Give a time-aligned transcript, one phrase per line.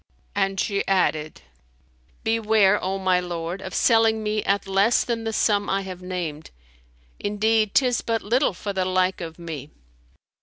[0.35, 1.41] '"And she added,
[2.23, 6.49] "Beware, O my lord, of selling me at less than the sum I have named;
[7.19, 9.69] indeed 'tis but little for the like of me."